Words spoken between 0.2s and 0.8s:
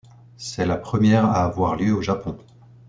C'est la